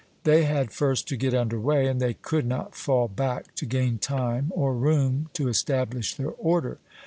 [0.23, 3.99] They had first to get under way, and they could not fall back to gain
[3.99, 6.79] time or room to establish their order.